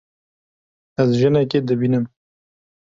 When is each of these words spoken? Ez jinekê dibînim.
Ez 1.01 1.09
jinekê 1.19 1.59
dibînim. 1.67 2.05